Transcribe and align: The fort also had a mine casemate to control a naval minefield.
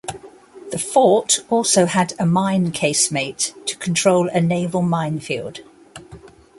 The 0.71 0.79
fort 0.79 1.41
also 1.51 1.85
had 1.85 2.15
a 2.17 2.25
mine 2.25 2.71
casemate 2.71 3.53
to 3.67 3.77
control 3.77 4.27
a 4.29 4.41
naval 4.41 4.81
minefield. 4.81 5.59